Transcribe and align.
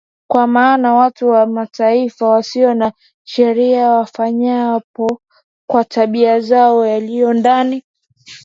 Kwa 0.27 0.47
maana 0.47 0.93
watu 0.93 1.27
wa 1.29 1.45
Mataifa 1.45 2.27
wasio 2.29 2.73
na 2.73 2.91
sheria 3.23 3.89
wafanyapo 3.89 5.21
kwa 5.69 5.85
tabia 5.85 6.39
zao 6.39 6.85
yaliyo 6.85 7.33
ndani 7.33 7.83